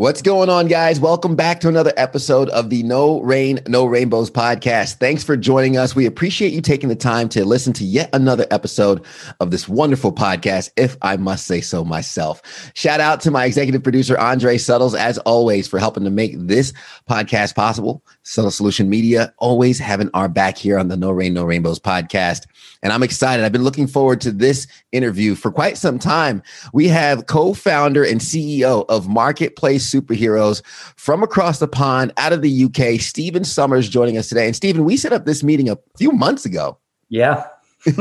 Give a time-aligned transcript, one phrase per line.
[0.00, 0.98] What's going on, guys?
[0.98, 4.94] Welcome back to another episode of the No Rain, No Rainbows podcast.
[4.94, 5.94] Thanks for joining us.
[5.94, 9.04] We appreciate you taking the time to listen to yet another episode
[9.40, 12.40] of this wonderful podcast, if I must say so myself.
[12.72, 16.72] Shout out to my executive producer, Andre Suttles, as always, for helping to make this
[17.06, 18.02] podcast possible.
[18.22, 22.46] Subtle Solution Media, always having our back here on the No Rain, No Rainbows podcast.
[22.82, 23.44] And I'm excited.
[23.44, 26.42] I've been looking forward to this interview for quite some time.
[26.72, 30.64] We have co founder and CEO of Marketplace superheroes
[30.96, 33.00] from across the pond out of the UK.
[33.00, 34.46] Stephen Somers joining us today.
[34.46, 36.78] And Stephen, we set up this meeting a few months ago.
[37.08, 37.46] Yeah.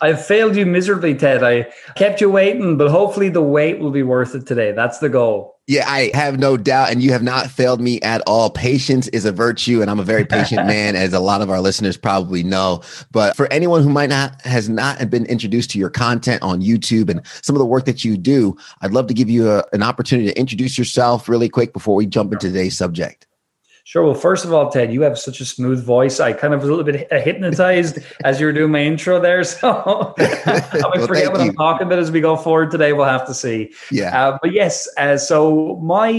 [0.00, 1.42] I failed you miserably, Ted.
[1.42, 4.72] I kept you waiting, but hopefully the wait will be worth it today.
[4.72, 5.56] That's the goal.
[5.66, 6.90] Yeah, I have no doubt.
[6.90, 8.50] And you have not failed me at all.
[8.50, 11.60] Patience is a virtue, and I'm a very patient man, as a lot of our
[11.60, 12.82] listeners probably know.
[13.10, 17.08] But for anyone who might not has not been introduced to your content on YouTube
[17.08, 19.82] and some of the work that you do, I'd love to give you a, an
[19.82, 23.26] opportunity to introduce yourself really quick before we jump into today's subject.
[23.90, 24.04] Sure.
[24.04, 26.20] Well, first of all, Ted, you have such a smooth voice.
[26.20, 29.42] I kind of was a little bit hypnotized as you were doing my intro there.
[29.42, 31.48] So I might well, forget what you.
[31.48, 32.92] I'm talking about as we go forward today.
[32.92, 33.72] We'll have to see.
[33.90, 34.16] Yeah.
[34.16, 36.12] Uh, but yes, uh, so my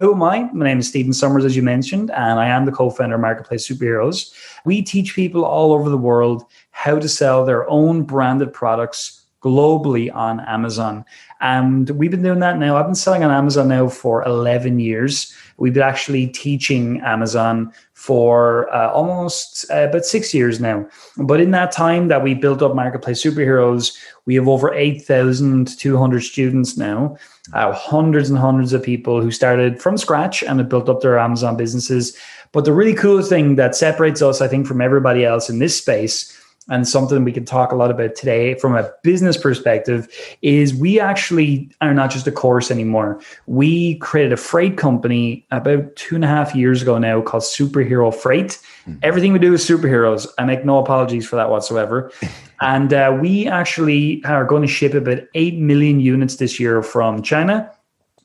[0.00, 0.50] who am I?
[0.54, 3.68] My name is Stephen Somers, as you mentioned, and I am the co-founder of Marketplace
[3.68, 4.32] Superheroes.
[4.64, 10.12] We teach people all over the world how to sell their own branded products globally
[10.14, 11.04] on Amazon.
[11.40, 12.76] And we've been doing that now.
[12.76, 15.32] I've been selling on Amazon now for 11 years.
[15.58, 20.86] We've been actually teaching Amazon for uh, almost uh, about six years now.
[21.16, 26.76] But in that time that we built up Marketplace Superheroes, we have over 8,200 students
[26.76, 27.16] now,
[27.54, 31.18] uh, hundreds and hundreds of people who started from scratch and have built up their
[31.18, 32.16] Amazon businesses.
[32.52, 35.76] But the really cool thing that separates us, I think, from everybody else in this
[35.76, 36.37] space
[36.68, 40.08] and something we can talk a lot about today from a business perspective
[40.42, 43.20] is we actually are not just a course anymore.
[43.46, 48.14] We created a freight company about two and a half years ago now called Superhero
[48.14, 48.58] Freight.
[48.86, 48.98] Mm-hmm.
[49.02, 50.26] Everything we do is superheroes.
[50.38, 52.12] I make no apologies for that whatsoever.
[52.60, 57.22] and uh, we actually are going to ship about 8 million units this year from
[57.22, 57.72] China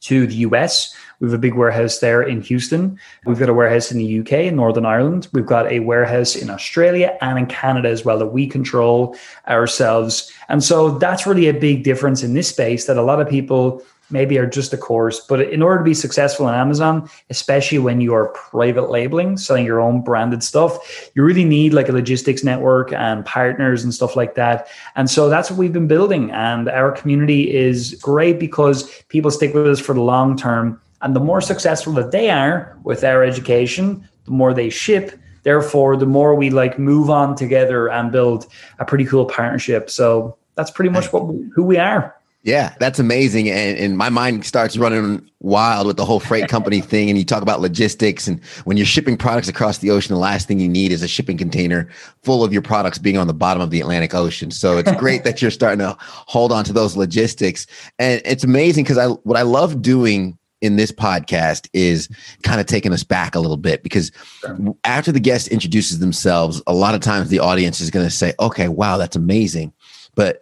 [0.02, 0.94] to the US.
[1.24, 3.00] We have a big warehouse there in Houston.
[3.26, 5.30] We've got a warehouse in the UK, in Northern Ireland.
[5.32, 9.16] We've got a warehouse in Australia and in Canada as well that we control
[9.48, 10.30] ourselves.
[10.50, 13.82] And so that's really a big difference in this space that a lot of people
[14.10, 15.22] maybe are just a course.
[15.22, 19.66] But in order to be successful on Amazon, especially when you are private labeling, selling
[19.66, 24.18] your own branded stuff, you really need like a logistics network and partners and stuff
[24.18, 24.68] like that.
[24.98, 26.32] And so that's what we've been building.
[26.32, 31.16] And our community is great because people stick with us for the long term and
[31.16, 35.20] the more successful that they are with our education, the more they ship.
[35.44, 38.48] Therefore, the more we like move on together and build
[38.80, 39.90] a pretty cool partnership.
[39.90, 42.16] So that's pretty much what who we are.
[42.44, 43.50] Yeah, that's amazing.
[43.50, 47.10] And, and my mind starts running wild with the whole freight company thing.
[47.10, 48.28] And you talk about logistics.
[48.28, 51.08] And when you're shipping products across the ocean, the last thing you need is a
[51.08, 51.90] shipping container
[52.22, 54.52] full of your products being on the bottom of the Atlantic Ocean.
[54.52, 57.66] So it's great that you're starting to hold on to those logistics.
[57.98, 62.10] And it's amazing because I what I love doing in this podcast is
[62.42, 64.76] kind of taking us back a little bit because sure.
[64.86, 68.34] after the guest introduces themselves, a lot of times the audience is going to say,
[68.40, 69.74] okay, wow, that's amazing.
[70.16, 70.42] But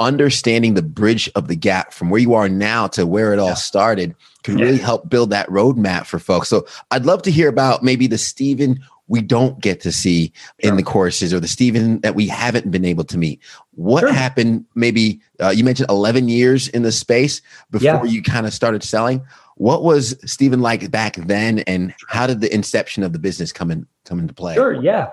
[0.00, 3.48] understanding the bridge of the gap from where you are now to where it all
[3.48, 3.54] yeah.
[3.54, 4.64] started can yeah.
[4.64, 6.48] really help build that roadmap for folks.
[6.48, 8.80] So I'd love to hear about maybe the Stephen
[9.12, 10.70] we don't get to see sure.
[10.70, 13.40] in the courses or the Stephen that we haven't been able to meet.
[13.72, 14.12] What sure.
[14.12, 14.64] happened?
[14.74, 18.04] Maybe uh, you mentioned 11 years in the space before yeah.
[18.04, 19.22] you kind of started selling.
[19.62, 23.70] What was Stephen like back then, and how did the inception of the business come
[23.70, 24.54] in come into play?
[24.54, 25.10] Sure, yeah.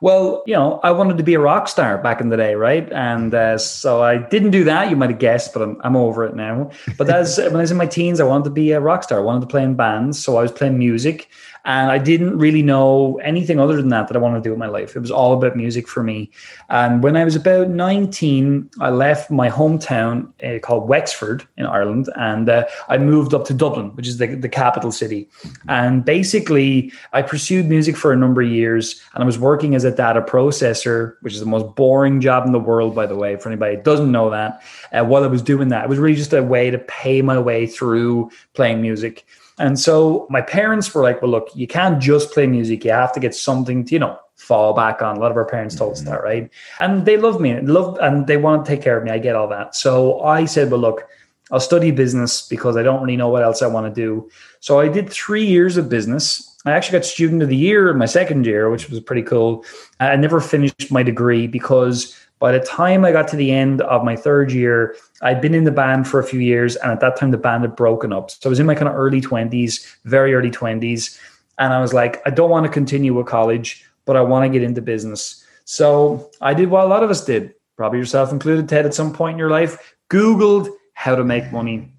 [0.00, 2.90] Well, you know, I wanted to be a rock star back in the day, right?
[2.92, 4.90] And uh, so I didn't do that.
[4.90, 6.72] You might have guessed, but I'm, I'm over it now.
[6.98, 9.20] But as when I was in my teens, I wanted to be a rock star.
[9.20, 11.30] I wanted to play in bands, so I was playing music.
[11.64, 14.58] And I didn't really know anything other than that that I wanted to do with
[14.58, 14.96] my life.
[14.96, 16.30] It was all about music for me.
[16.68, 22.08] And when I was about 19, I left my hometown uh, called Wexford in Ireland
[22.16, 25.28] and uh, I moved up to Dublin, which is the, the capital city.
[25.68, 29.84] And basically, I pursued music for a number of years and I was working as
[29.84, 33.36] a data processor, which is the most boring job in the world, by the way,
[33.36, 34.62] for anybody who doesn't know that.
[34.92, 37.38] Uh, while I was doing that, it was really just a way to pay my
[37.38, 39.24] way through playing music.
[39.58, 42.84] And so my parents were like, well, look, you can't just play music.
[42.84, 45.16] You have to get something to, you know, fall back on.
[45.16, 46.10] A lot of our parents told us mm-hmm.
[46.10, 46.50] that, right?
[46.80, 49.10] And they love me, love, and they want to take care of me.
[49.10, 49.74] I get all that.
[49.74, 51.06] So I said, well, look,
[51.50, 54.30] I'll study business because I don't really know what else I want to do.
[54.60, 56.48] So I did three years of business.
[56.64, 59.64] I actually got student of the year in my second year, which was pretty cool.
[60.00, 64.02] I never finished my degree because by the time I got to the end of
[64.02, 67.16] my third year, I'd been in the band for a few years, and at that
[67.16, 68.32] time the band had broken up.
[68.32, 71.20] So I was in my kind of early twenties, very early twenties,
[71.60, 74.48] and I was like, I don't want to continue with college, but I want to
[74.48, 75.46] get into business.
[75.66, 78.86] So I did what a lot of us did, probably yourself included, Ted.
[78.86, 81.92] At some point in your life, Googled how to make money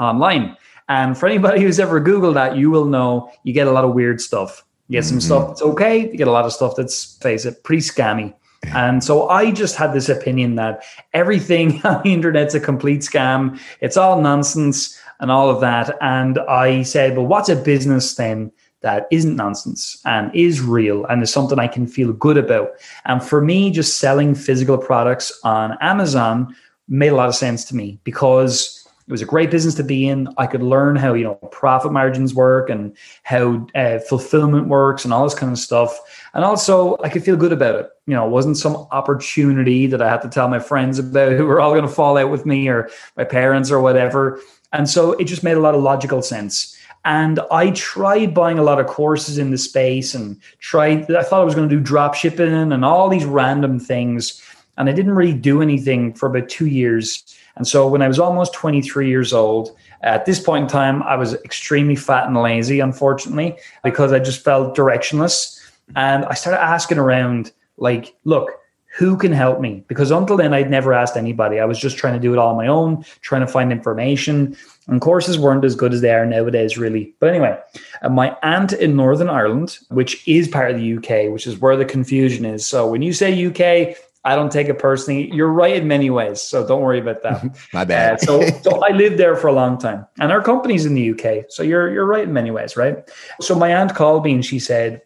[0.00, 0.56] online.
[0.88, 3.92] And for anybody who's ever Googled that, you will know you get a lot of
[3.92, 4.64] weird stuff.
[4.88, 5.26] You get some mm-hmm.
[5.26, 8.32] stuff that's okay, you get a lot of stuff that's, face it, pretty scammy.
[8.68, 13.60] And so I just had this opinion that everything on the internet's a complete scam.
[13.80, 15.96] It's all nonsense and all of that.
[16.00, 21.22] And I said, well, what's a business then that isn't nonsense and is real and
[21.22, 22.70] is something I can feel good about?
[23.04, 26.54] And for me, just selling physical products on Amazon
[26.88, 30.08] made a lot of sense to me because it was a great business to be
[30.08, 30.28] in.
[30.38, 35.12] I could learn how you know profit margins work and how uh, fulfillment works and
[35.12, 35.98] all this kind of stuff.
[36.34, 37.90] And also, I could feel good about it.
[38.06, 41.46] You know, it wasn't some opportunity that I had to tell my friends about who
[41.46, 44.40] were all going to fall out with me or my parents or whatever.
[44.72, 46.76] And so it just made a lot of logical sense.
[47.04, 51.10] And I tried buying a lot of courses in the space and tried.
[51.10, 54.40] I thought I was going to do drop shipping and all these random things
[54.76, 57.24] and I didn't really do anything for about two years.
[57.56, 61.16] And so when I was almost 23 years old, at this point in time, I
[61.16, 65.58] was extremely fat and lazy, unfortunately, because I just felt directionless.
[65.94, 68.50] And I started asking around, like, look,
[68.94, 69.82] who can help me?
[69.88, 71.58] Because until then, I'd never asked anybody.
[71.58, 74.54] I was just trying to do it all on my own, trying to find information.
[74.86, 77.14] And courses weren't as good as they are nowadays, really.
[77.18, 77.58] But anyway,
[78.02, 81.76] uh, my aunt in Northern Ireland, which is part of the UK, which is where
[81.76, 82.66] the confusion is.
[82.66, 85.32] So when you say UK, I don't take it personally.
[85.32, 87.44] You're right in many ways, so don't worry about that.
[87.72, 88.14] My bad.
[88.14, 91.10] Uh, so, so I lived there for a long time, and our company's in the
[91.10, 93.10] UK, so you're you're right in many ways, right?
[93.40, 95.02] So my aunt called me and she said,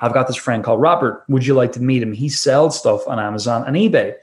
[0.00, 1.24] "I've got this friend called Robert.
[1.28, 2.12] Would you like to meet him?
[2.12, 4.14] He sells stuff on Amazon and eBay."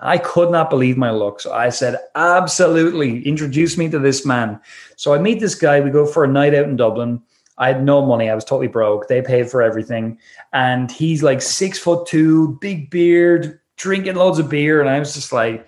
[0.00, 4.60] I could not believe my luck, so I said, "Absolutely, introduce me to this man."
[4.96, 5.80] So I meet this guy.
[5.80, 7.20] We go for a night out in Dublin.
[7.58, 8.30] I had no money.
[8.30, 9.08] I was totally broke.
[9.08, 10.18] They paid for everything.
[10.52, 15.14] And he's like six foot two, big beard, drinking loads of beer, and I was
[15.14, 15.66] just like,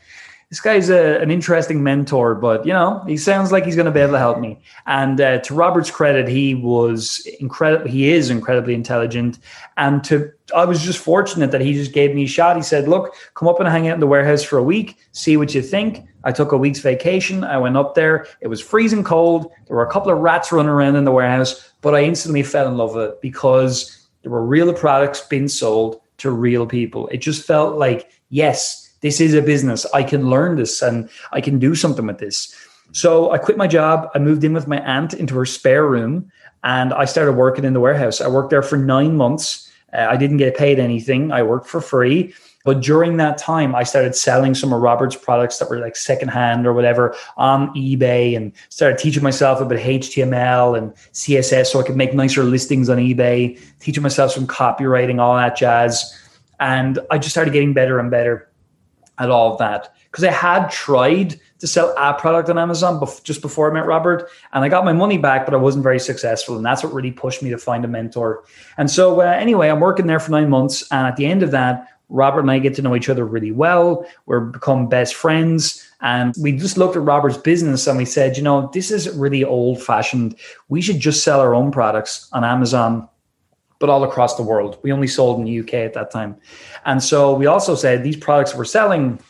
[0.51, 3.93] this guy's a, an interesting mentor, but you know, he sounds like he's going to
[3.93, 4.59] be able to help me.
[4.85, 7.89] And uh, to Robert's credit, he was incredible.
[7.89, 9.39] He is incredibly intelligent,
[9.77, 12.57] and to I was just fortunate that he just gave me a shot.
[12.57, 15.37] He said, "Look, come up and hang out in the warehouse for a week, see
[15.37, 17.45] what you think." I took a week's vacation.
[17.45, 18.27] I went up there.
[18.43, 19.51] It was freezing cold.
[19.67, 22.69] There were a couple of rats running around in the warehouse, but I instantly fell
[22.69, 27.09] in love with it because there were real products being sold to real people.
[27.09, 29.87] It just felt like, yes, this is a business.
[29.93, 32.55] I can learn this and I can do something with this.
[32.93, 34.11] So I quit my job.
[34.15, 36.31] I moved in with my aunt into her spare room
[36.63, 38.21] and I started working in the warehouse.
[38.21, 39.71] I worked there for nine months.
[39.93, 41.33] Uh, I didn't get paid anything.
[41.33, 42.35] I worked for free.
[42.65, 46.67] But during that time, I started selling some of Robert's products that were like secondhand
[46.67, 51.97] or whatever on eBay and started teaching myself about HTML and CSS so I could
[51.97, 56.15] make nicer listings on eBay, teaching myself some copywriting, all that jazz.
[56.59, 58.51] And I just started getting better and better
[59.19, 63.23] at all of that because I had tried to sell a product on Amazon bef-
[63.23, 66.01] just before I met Robert, and I got my money back, but I wasn't very
[66.01, 68.45] successful, and that's what really pushed me to find a mentor.
[68.77, 71.51] And so, uh, anyway, I'm working there for nine months, and at the end of
[71.53, 74.07] that, Robert and I get to know each other really well.
[74.27, 75.87] We're become best friends.
[76.03, 79.45] And we just looked at Robert's business and we said, you know, this is really
[79.45, 80.37] old fashioned.
[80.69, 83.09] We should just sell our own products on Amazon,
[83.79, 84.79] but all across the world.
[84.83, 86.37] We only sold in the UK at that time.
[86.85, 89.21] And so we also said these products we're selling,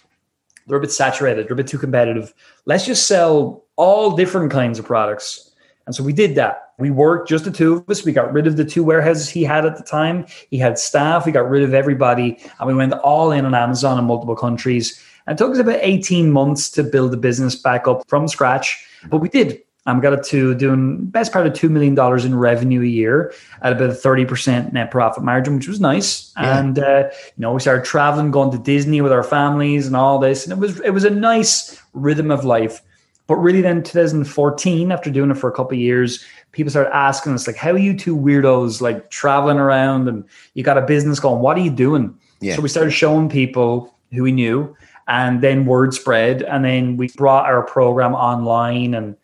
[0.66, 2.32] they're a bit saturated, they're a bit too competitive.
[2.64, 5.50] Let's just sell all different kinds of products
[5.90, 6.69] and so we did that.
[6.80, 8.04] We worked just the two of us.
[8.04, 10.26] We got rid of the two warehouses he had at the time.
[10.50, 11.26] He had staff.
[11.26, 12.38] We got rid of everybody.
[12.58, 15.00] And we went all in on Amazon in multiple countries.
[15.26, 18.84] And it took us about 18 months to build the business back up from scratch.
[19.08, 19.62] But we did.
[19.86, 23.32] I got it to doing best part of $2 million in revenue a year
[23.62, 26.32] at about a 30% net profit margin, which was nice.
[26.36, 26.58] Yeah.
[26.58, 30.18] And, uh, you know, we started traveling, going to Disney with our families and all
[30.18, 30.44] this.
[30.44, 32.82] And it was, it was a nice rhythm of life.
[33.30, 37.32] But really, then 2014, after doing it for a couple of years, people started asking
[37.32, 41.20] us like, "How are you two weirdos like traveling around and you got a business
[41.20, 41.40] going?
[41.40, 42.56] What are you doing?" Yeah.
[42.56, 44.74] So we started showing people who we knew,
[45.06, 49.14] and then word spread, and then we brought our program online, and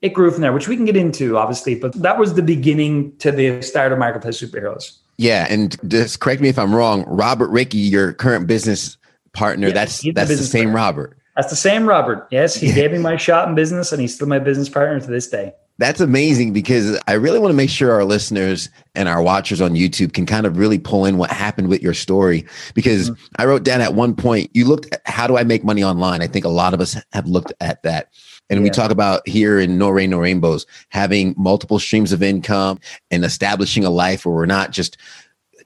[0.00, 1.74] it grew from there, which we can get into obviously.
[1.74, 4.96] But that was the beginning to the start of Marketplace Superheroes.
[5.18, 7.04] Yeah, and just correct me if I'm wrong.
[7.06, 8.96] Robert Rickey, your current business
[9.34, 10.76] partner, yeah, that's that's the, the same partner.
[10.76, 11.19] Robert.
[11.36, 12.26] That's the same Robert.
[12.30, 15.06] Yes, he gave me my shot in business, and he's still my business partner to
[15.06, 15.54] this day.
[15.78, 19.72] That's amazing because I really want to make sure our listeners and our watchers on
[19.72, 22.44] YouTube can kind of really pull in what happened with your story.
[22.74, 23.22] Because mm-hmm.
[23.38, 26.20] I wrote down at one point, you looked at how do I make money online?
[26.20, 28.12] I think a lot of us have looked at that.
[28.50, 28.64] And yeah.
[28.64, 32.78] we talk about here in No Rain, No Rainbows, having multiple streams of income
[33.10, 34.98] and establishing a life where we're not just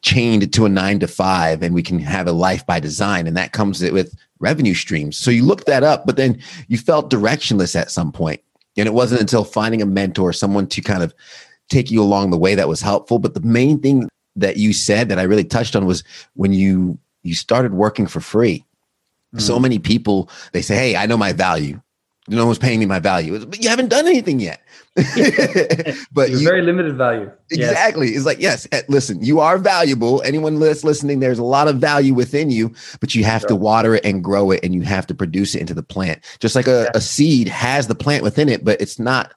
[0.03, 3.27] chained to a nine to five and we can have a life by design.
[3.27, 5.17] And that comes with revenue streams.
[5.17, 8.41] So you looked that up, but then you felt directionless at some point.
[8.77, 11.15] And it wasn't until finding a mentor, someone to kind of
[11.69, 13.19] take you along the way that was helpful.
[13.19, 16.03] But the main thing that you said that I really touched on was
[16.35, 18.59] when you you started working for free.
[18.59, 19.39] Mm-hmm.
[19.39, 21.81] So many people they say, "Hey, I know my value.
[22.29, 24.61] No one's paying me my value." But you haven't done anything yet.
[26.13, 27.29] but you, very limited value.
[27.51, 28.09] Exactly.
[28.09, 28.17] Yes.
[28.17, 30.23] It's like, yes, eh, listen, you are valuable.
[30.23, 33.49] Anyone that's listening, there's a lot of value within you, but you have sure.
[33.49, 36.23] to water it and grow it and you have to produce it into the plant.
[36.39, 36.91] Just like a, yeah.
[36.95, 39.35] a seed has the plant within it, but it's not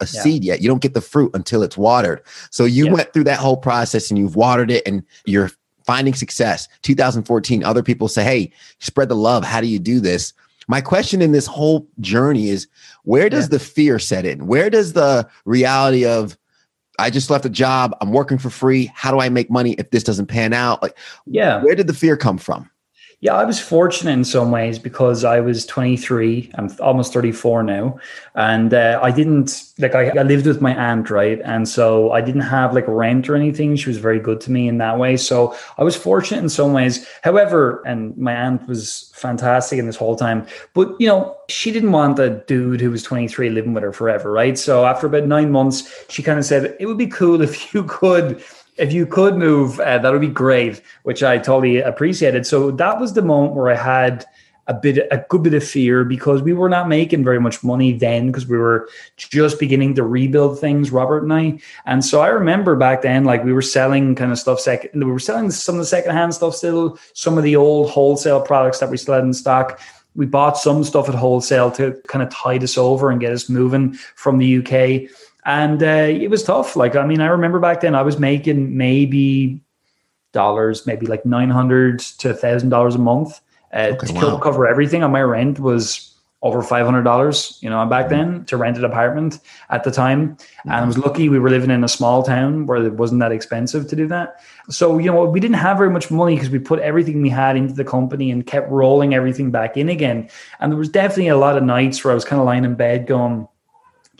[0.00, 0.20] a yeah.
[0.20, 0.60] seed yet.
[0.60, 2.20] You don't get the fruit until it's watered.
[2.50, 2.92] So you yeah.
[2.92, 5.50] went through that whole process and you've watered it and you're
[5.86, 6.68] finding success.
[6.82, 9.42] 2014, other people say, hey, spread the love.
[9.42, 10.34] How do you do this?
[10.68, 12.68] My question in this whole journey is
[13.04, 13.50] where does yeah.
[13.52, 14.46] the fear set in?
[14.46, 16.38] Where does the reality of
[17.00, 19.90] I just left a job, I'm working for free, how do I make money if
[19.90, 20.82] this doesn't pan out?
[20.82, 20.96] Like
[21.26, 21.62] yeah.
[21.62, 22.70] Where did the fear come from?
[23.20, 26.52] Yeah, I was fortunate in some ways because I was 23.
[26.54, 27.98] I'm almost 34 now,
[28.36, 31.40] and uh, I didn't like I, I, lived with my aunt, right?
[31.44, 33.76] And so I didn't have like rent or anything.
[33.76, 35.16] She was very good to me in that way.
[35.16, 37.06] So I was fortunate in some ways.
[37.22, 41.92] However, and my aunt was fantastic in this whole time, but you know she didn't
[41.92, 44.58] want a dude who was 23 living with her forever, right?
[44.58, 47.84] So after about nine months, she kind of said it would be cool if you
[47.84, 48.42] could
[48.78, 52.46] if you could move, uh, that would be great, which I totally appreciated.
[52.46, 54.24] So that was the moment where I had
[54.68, 57.92] a bit, a good bit of fear because we were not making very much money
[57.92, 61.58] then because we were just beginning to rebuild things, Robert and I.
[61.86, 65.10] And so I remember back then, like we were selling kind of stuff second, we
[65.10, 68.90] were selling some of the secondhand stuff still, some of the old wholesale products that
[68.90, 69.80] we still had in stock.
[70.14, 73.48] We bought some stuff at wholesale to kind of tide us over and get us
[73.48, 75.10] moving from the UK
[75.46, 76.76] and uh, it was tough.
[76.76, 79.60] Like, I mean, I remember back then I was making maybe
[80.32, 83.40] dollars, maybe like nine hundred to thousand dollars a month
[83.72, 84.38] uh, okay, to wow.
[84.38, 85.02] cover everything.
[85.02, 87.58] On my rent was over five hundred dollars.
[87.60, 88.32] You know, back mm-hmm.
[88.32, 91.70] then to rent an apartment at the time, and I was lucky we were living
[91.70, 94.40] in a small town where it wasn't that expensive to do that.
[94.70, 97.56] So you know, we didn't have very much money because we put everything we had
[97.56, 100.28] into the company and kept rolling everything back in again.
[100.60, 102.74] And there was definitely a lot of nights where I was kind of lying in
[102.74, 103.48] bed going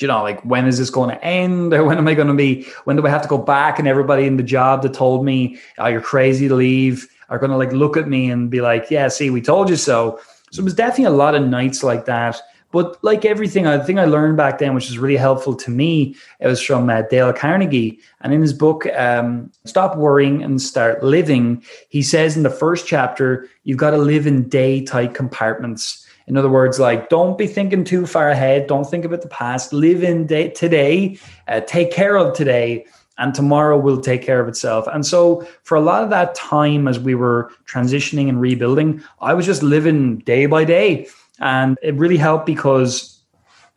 [0.00, 1.74] you know, like when is this going to end?
[1.78, 3.78] Or when am I going to be, when do I have to go back?
[3.80, 7.50] And everybody in the job that told me, oh, you're crazy to leave are going
[7.50, 10.20] to like look at me and be like, yeah, see, we told you so.
[10.50, 12.40] So it was definitely a lot of nights like that.
[12.70, 16.14] But like everything, I think I learned back then, which was really helpful to me,
[16.38, 17.98] it was from uh, Dale Carnegie.
[18.20, 22.86] And in his book, um, Stop Worrying and Start Living, he says in the first
[22.86, 26.06] chapter, you've got to live in day tight compartments.
[26.26, 28.66] In other words, like don't be thinking too far ahead.
[28.66, 29.72] Don't think about the past.
[29.72, 31.18] Live in day, today.
[31.48, 32.84] Uh, take care of today,
[33.18, 34.86] and tomorrow will take care of itself.
[34.86, 39.34] And so, for a lot of that time, as we were transitioning and rebuilding, I
[39.34, 41.08] was just living day by day,
[41.40, 43.22] and it really helped because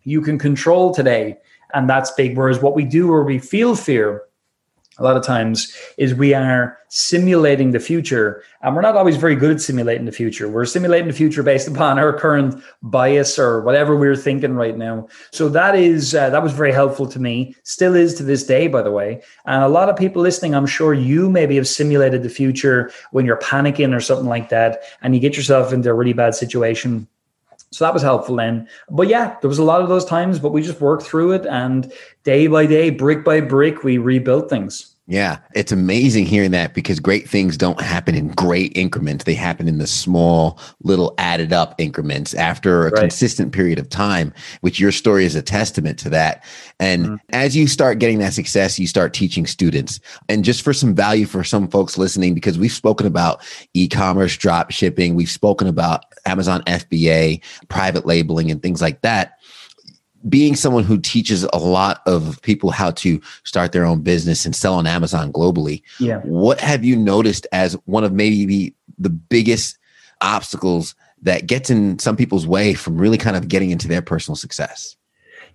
[0.04, 1.38] you can control today,
[1.74, 2.38] and that's big.
[2.38, 4.24] Whereas what we do, where we feel fear,
[5.02, 9.36] a lot of times is we are simulating the future and we're not always very
[9.36, 13.62] good at simulating the future we're simulating the future based upon our current bias or
[13.62, 17.56] whatever we're thinking right now so that is uh, that was very helpful to me
[17.64, 20.68] still is to this day by the way and a lot of people listening i'm
[20.68, 25.16] sure you maybe have simulated the future when you're panicking or something like that and
[25.16, 27.08] you get yourself into a really bad situation
[27.72, 28.68] so that was helpful then.
[28.90, 31.46] But yeah, there was a lot of those times, but we just worked through it
[31.46, 31.92] and
[32.24, 34.91] day by day, brick by brick, we rebuilt things.
[35.08, 39.26] Yeah, it's amazing hearing that because great things don't happen in great increments.
[39.26, 43.02] They happen in the small, little added up increments after a right.
[43.02, 44.32] consistent period of time,
[44.62, 46.46] which your story is a testament to that.
[46.80, 47.16] And mm-hmm.
[47.32, 50.00] as you start getting that success, you start teaching students.
[50.30, 53.42] And just for some value for some folks listening, because we've spoken about
[53.74, 59.40] e commerce, drop shipping, we've spoken about Amazon FBA, private labeling, and things like that
[60.30, 64.56] being someone who teaches a lot of people how to start their own business and
[64.56, 66.20] sell on Amazon globally, yeah.
[66.20, 69.78] what have you noticed as one of maybe the biggest
[70.22, 74.36] obstacles that gets in some people's way from really kind of getting into their personal
[74.36, 74.96] success?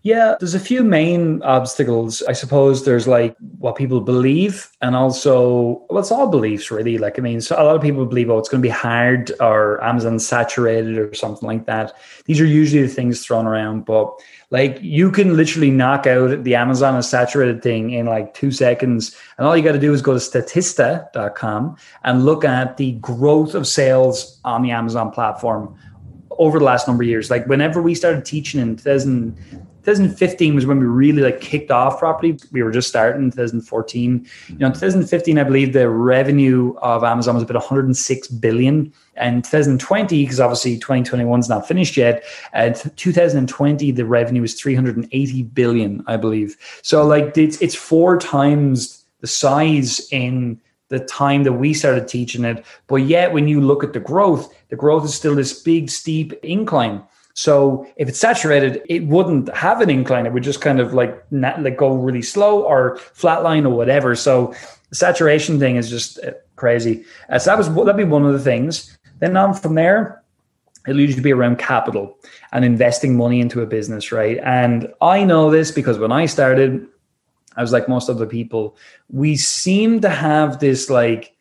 [0.06, 2.22] Yeah, there's a few main obstacles.
[2.28, 6.96] I suppose there's like what people believe, and also, well, it's all beliefs really.
[6.96, 9.32] Like, I mean, so a lot of people believe, oh, it's going to be hard
[9.40, 11.96] or Amazon saturated or something like that.
[12.26, 14.08] These are usually the things thrown around, but
[14.50, 19.16] like you can literally knock out the Amazon is saturated thing in like two seconds.
[19.38, 23.56] And all you got to do is go to statista.com and look at the growth
[23.56, 25.76] of sales on the Amazon platform
[26.38, 27.28] over the last number of years.
[27.28, 32.00] Like whenever we started teaching in 2000, 2015 was when we really like kicked off
[32.00, 32.36] property.
[32.50, 34.26] We were just starting in 2014.
[34.48, 38.92] You know, in 2015, I believe the revenue of Amazon was about 106 billion.
[39.14, 45.42] And 2020, because obviously 2021 is not finished yet, uh, 2020 the revenue was 380
[45.44, 46.56] billion, I believe.
[46.82, 52.44] So like it's it's four times the size in the time that we started teaching
[52.44, 52.64] it.
[52.88, 56.32] But yet, when you look at the growth, the growth is still this big, steep
[56.42, 57.02] incline.
[57.36, 60.24] So if it's saturated, it wouldn't have an incline.
[60.24, 64.16] It would just kind of like not, like go really slow or flatline or whatever.
[64.16, 64.54] So
[64.90, 67.04] saturation thing is just uh, crazy.
[67.28, 68.98] Uh, so that was that'd be one of the things.
[69.18, 70.22] Then on from there,
[70.88, 72.16] it'll usually be around capital
[72.52, 74.38] and investing money into a business, right?
[74.42, 76.86] And I know this because when I started,
[77.54, 78.78] I was like most other people.
[79.10, 81.35] We seem to have this like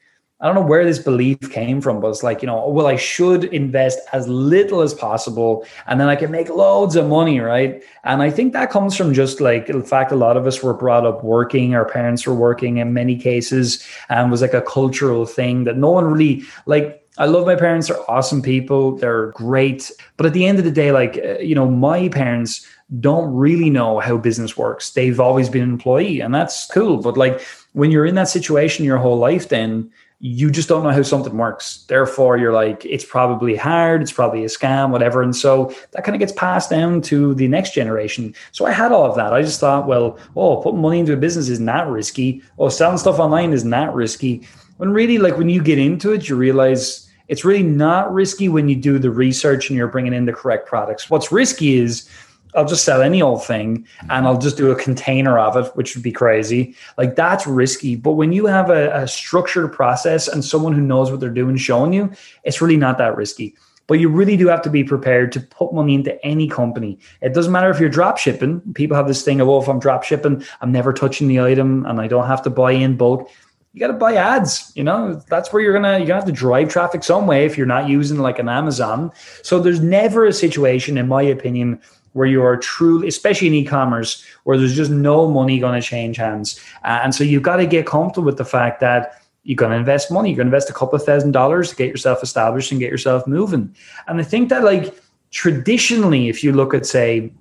[0.46, 2.98] I don't know where this belief came from, but it's like, you know, well, I
[2.98, 7.84] should invest as little as possible and then I can make loads of money, right?
[8.04, 10.76] And I think that comes from just like the fact a lot of us were
[10.76, 15.26] brought up working, our parents were working in many cases, and was like a cultural
[15.26, 17.02] thing that no one really like.
[17.18, 19.90] I love my parents, they're awesome people, they're great.
[20.16, 22.68] But at the end of the day, like, uh, you know, my parents
[23.00, 24.92] don't really know how business works.
[24.92, 26.98] They've always been an employee, and that's cool.
[26.98, 27.42] But like,
[27.76, 31.38] when you're in that situation your whole life, then you just don't know how something
[31.38, 31.84] works.
[31.90, 35.22] Therefore, you're like, it's probably hard, it's probably a scam, whatever.
[35.22, 38.34] And so that kind of gets passed down to the next generation.
[38.54, 39.34] So I had all of that.
[39.34, 42.42] I just thought, well, oh, putting money into a business is not risky.
[42.58, 44.48] Oh, selling stuff online is not risky.
[44.78, 48.70] When really, like when you get into it, you realize it's really not risky when
[48.70, 51.10] you do the research and you're bringing in the correct products.
[51.10, 52.10] What's risky is
[52.56, 55.96] I'll just sell any old thing and I'll just do a container of it, which
[55.96, 56.76] would be crazy.
[56.98, 57.96] Like that's risky.
[57.96, 61.58] But when you have a, a, structured process and someone who knows what they're doing
[61.58, 62.12] showing you,
[62.44, 63.56] it's really not that risky.
[63.88, 66.98] But you really do have to be prepared to put money into any company.
[67.22, 68.62] It doesn't matter if you're drop shipping.
[68.74, 71.86] People have this thing of, oh, if I'm drop shipping, I'm never touching the item
[71.86, 73.30] and I don't have to buy in bulk.
[73.74, 74.72] You got to buy ads.
[74.74, 77.58] You know, that's where you're gonna you're gonna have to drive traffic some way if
[77.58, 79.12] you're not using like an Amazon.
[79.44, 81.82] So there's never a situation, in my opinion,
[82.16, 86.16] where you are truly, especially in e-commerce, where there's just no money going to change
[86.16, 86.58] hands.
[86.86, 89.78] Uh, and so you've got to get comfortable with the fact that you're going to
[89.78, 90.30] invest money.
[90.30, 92.90] You're going to invest a couple of thousand dollars to get yourself established and get
[92.90, 93.76] yourself moving.
[94.08, 94.98] And I think that like
[95.32, 97.34] traditionally, if you look at say,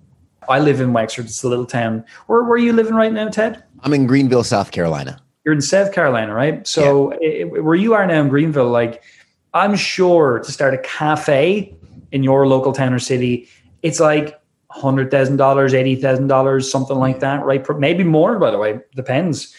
[0.48, 2.04] I live in Wexford, it's a little town.
[2.26, 3.62] Where, where are you living right now, Ted?
[3.84, 5.22] I'm in Greenville, South Carolina.
[5.44, 6.66] You're in South Carolina, right?
[6.66, 7.28] So yeah.
[7.28, 9.04] it, where you are now in Greenville, like
[9.54, 11.76] I'm sure to start a cafe
[12.10, 13.48] in your local town or city,
[13.82, 14.40] it's like
[14.74, 17.20] hundred thousand dollars, eighty thousand dollars, something like mm.
[17.20, 17.64] that, right?
[17.78, 19.54] Maybe more, by the way, depends.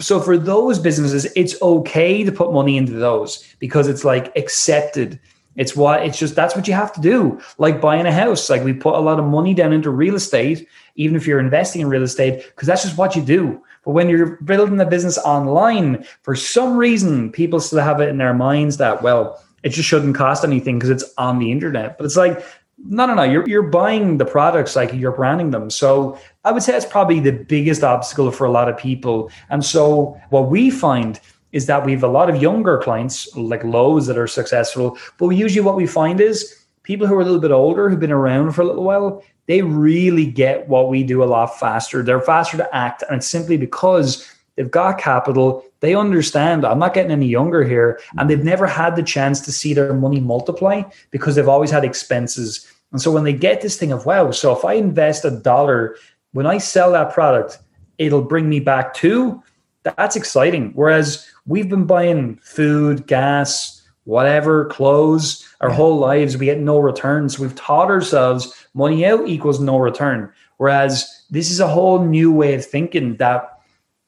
[0.00, 5.20] So for those businesses, it's okay to put money into those because it's like accepted.
[5.56, 7.40] It's what it's just that's what you have to do.
[7.58, 10.66] Like buying a house, like we put a lot of money down into real estate,
[10.96, 13.62] even if you're investing in real estate, because that's just what you do.
[13.84, 18.18] But when you're building a business online, for some reason, people still have it in
[18.18, 21.98] their minds that well, it just shouldn't cost anything because it's on the internet.
[21.98, 22.42] But it's like
[22.78, 23.22] no, no, no.
[23.22, 25.70] You're you're buying the products like you're branding them.
[25.70, 29.30] So I would say that's probably the biggest obstacle for a lot of people.
[29.48, 31.18] And so what we find
[31.52, 34.98] is that we have a lot of younger clients like Lowe's that are successful.
[35.18, 38.12] But usually what we find is people who are a little bit older, who've been
[38.12, 42.02] around for a little while, they really get what we do a lot faster.
[42.02, 43.02] They're faster to act.
[43.08, 48.00] And it's simply because they've got capital, they understand I'm not getting any younger here,
[48.18, 51.84] and they've never had the chance to see their money multiply because they've always had
[51.84, 52.70] expenses.
[52.92, 55.96] And so when they get this thing of, wow, so if I invest a dollar,
[56.32, 57.58] when I sell that product,
[57.98, 59.42] it'll bring me back two,
[59.82, 60.72] that's exciting.
[60.74, 65.76] Whereas we've been buying food, gas, whatever, clothes our yeah.
[65.76, 67.38] whole lives, we get no returns.
[67.38, 70.32] We've taught ourselves money out equals no return.
[70.58, 73.60] Whereas this is a whole new way of thinking that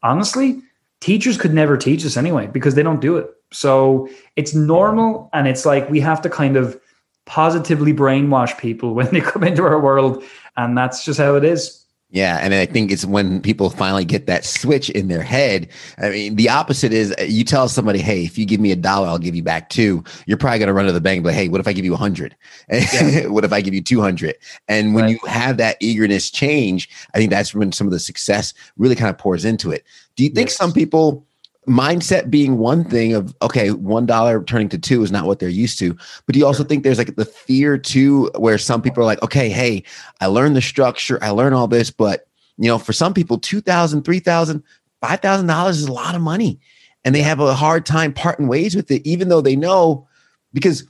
[0.02, 0.62] honestly,
[1.00, 3.30] teachers could never teach us anyway because they don't do it.
[3.52, 5.30] So it's normal.
[5.32, 6.78] And it's like we have to kind of
[7.26, 10.22] positively brainwash people when they come into our world.
[10.56, 11.84] And that's just how it is.
[12.10, 15.68] Yeah, and I think it's when people finally get that switch in their head.
[15.98, 18.76] I mean, the opposite is uh, you tell somebody, "Hey, if you give me a
[18.76, 20.02] dollar, I'll give you back two.
[20.24, 21.92] You're probably going to run to the bank, but hey, what if I give you
[21.92, 22.34] a hundred?
[22.70, 23.26] Yeah.
[23.26, 24.36] what if I give you two hundred?
[24.68, 25.10] And when right.
[25.10, 29.10] you have that eagerness change, I think that's when some of the success really kind
[29.10, 29.84] of pours into it.
[30.16, 30.56] Do you think yes.
[30.56, 31.27] some people?
[31.68, 35.48] Mindset being one thing of okay one dollar turning to two is not what they're
[35.48, 35.96] used to.
[36.26, 39.22] But do you also think there's like the fear too where some people are like
[39.22, 39.84] okay hey
[40.20, 42.26] i learned the structure i learned all this but
[42.56, 44.62] you know for some people 2000 3000
[45.00, 46.58] 5000 dollars is a lot of money.
[47.04, 50.06] And they have a hard time parting ways with it even though they know
[50.52, 50.84] because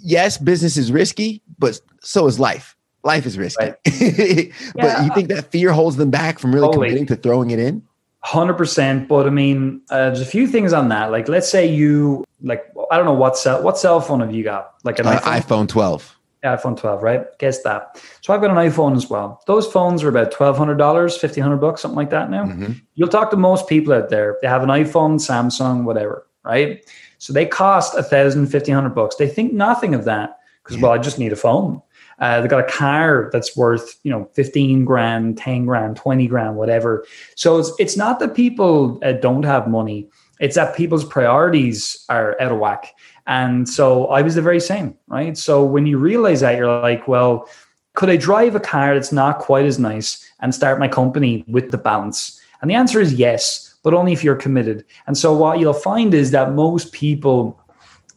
[0.00, 2.76] yes business is risky but so is life.
[3.04, 3.64] Life is risky.
[3.64, 3.76] Right.
[4.74, 5.04] but yeah.
[5.04, 6.88] you think that fear holds them back from really totally.
[6.88, 7.82] committing to throwing it in
[8.20, 11.12] Hundred percent, but I mean, uh, there's a few things on that.
[11.12, 14.42] Like, let's say you like, I don't know what cell what cell phone have you
[14.42, 14.74] got?
[14.82, 15.40] Like an uh, iPhone?
[15.40, 16.16] iPhone 12.
[16.42, 17.26] Yeah, iPhone 12, right?
[17.38, 18.02] Guess that.
[18.20, 19.40] So I've got an iPhone as well.
[19.46, 22.28] Those phones are about twelve hundred dollars, fifteen hundred bucks, something like that.
[22.28, 22.72] Now mm-hmm.
[22.94, 24.36] you'll talk to most people out there.
[24.42, 26.84] They have an iPhone, Samsung, whatever, right?
[27.18, 29.16] So they cost a thousand, fifteen hundred bucks.
[29.16, 31.82] They think nothing of that because well, I just need a phone.
[32.20, 36.56] Uh, they've got a car that's worth, you know, 15 grand, 10 grand, 20 grand,
[36.56, 37.04] whatever.
[37.36, 40.08] So it's, it's not that people uh, don't have money.
[40.40, 42.94] It's that people's priorities are out of whack.
[43.26, 45.36] And so I was the very same, right?
[45.36, 47.48] So when you realize that, you're like, well,
[47.94, 51.70] could I drive a car that's not quite as nice and start my company with
[51.70, 52.40] the balance?
[52.60, 54.84] And the answer is yes, but only if you're committed.
[55.06, 57.60] And so what you'll find is that most people,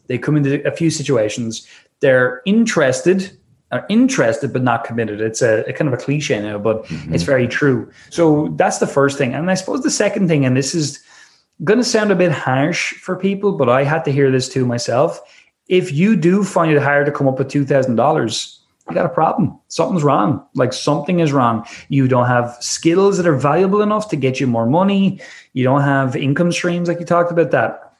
[0.06, 1.66] they come into a few situations,
[2.00, 3.36] they're interested
[3.72, 5.20] are interested but not committed.
[5.20, 7.14] It's a, a kind of a cliche now, but mm-hmm.
[7.14, 7.90] it's very true.
[8.10, 9.34] So that's the first thing.
[9.34, 11.02] And I suppose the second thing, and this is
[11.64, 14.66] going to sound a bit harsh for people, but I had to hear this too
[14.66, 15.20] myself.
[15.68, 18.58] If you do find it hard to come up with $2,000,
[18.88, 19.58] you got a problem.
[19.68, 20.44] Something's wrong.
[20.54, 21.66] Like something is wrong.
[21.88, 25.20] You don't have skills that are valuable enough to get you more money.
[25.54, 27.94] You don't have income streams like you talked about that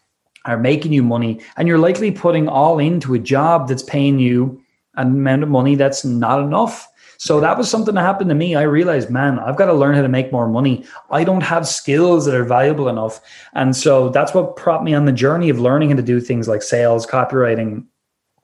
[0.45, 1.41] are making you money.
[1.57, 4.62] And you're likely putting all into a job that's paying you
[4.95, 6.89] amount of money that's not enough.
[7.19, 8.57] So that was something that happened to me.
[8.57, 10.85] I realized, man, I've got to learn how to make more money.
[11.11, 13.21] I don't have skills that are valuable enough.
[13.55, 16.49] And so that's what propped me on the journey of learning how to do things
[16.49, 17.85] like sales, copywriting,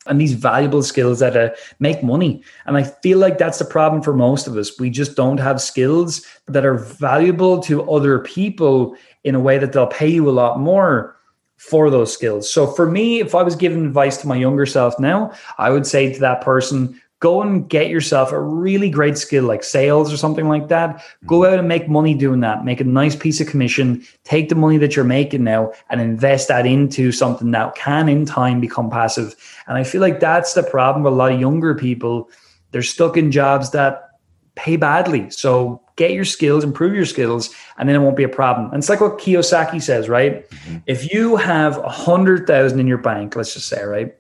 [0.07, 2.43] and these valuable skills that uh, make money.
[2.67, 4.79] And I feel like that's the problem for most of us.
[4.79, 9.73] We just don't have skills that are valuable to other people in a way that
[9.73, 11.18] they'll pay you a lot more
[11.59, 12.51] for those skills.
[12.51, 15.87] So for me, if I was giving advice to my younger self now, I would
[15.87, 20.17] say to that person, go and get yourself a really great skill like sales or
[20.17, 21.03] something like that.
[21.27, 21.53] Go mm-hmm.
[21.53, 22.65] out and make money doing that.
[22.65, 24.05] Make a nice piece of commission.
[24.25, 28.25] Take the money that you're making now and invest that into something that can in
[28.25, 29.35] time become passive.
[29.67, 32.31] And I feel like that's the problem with a lot of younger people.
[32.71, 34.08] They're stuck in jobs that
[34.59, 35.31] pay badly.
[35.31, 38.67] So get your skills, improve your skills, and then it won't be a problem.
[38.71, 40.51] And it's like what Kiyosaki says, right?
[40.51, 40.77] Mm-hmm.
[40.87, 44.15] If you have a hundred thousand in your bank, let's just say, right,